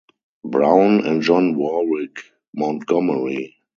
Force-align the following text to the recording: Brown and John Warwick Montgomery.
Brown 0.43 1.05
and 1.05 1.21
John 1.21 1.53
Warwick 1.55 2.23
Montgomery. 2.55 3.57